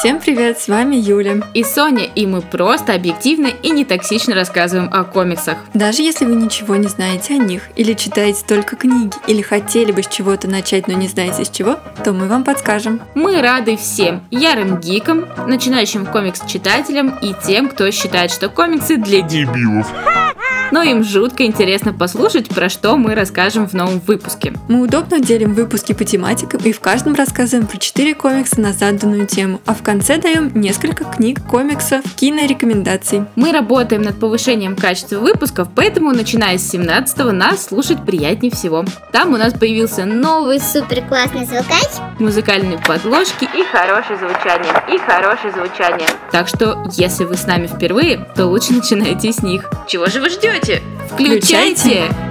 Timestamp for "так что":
46.30-46.84